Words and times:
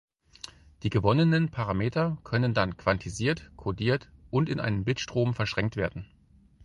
Die 0.81 0.89
gewonnenen 0.89 1.49
Parameter 1.51 2.17
können 2.23 2.55
dann 2.55 2.75
quantisiert, 2.75 3.51
codiert 3.55 4.09
und 4.31 4.49
in 4.49 4.59
einen 4.59 4.83
Bitstrom 4.83 5.35
verschränkt 5.35 5.75
werden. 5.75 6.07